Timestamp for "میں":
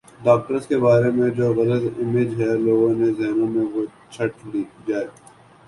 1.11-1.29, 3.47-3.65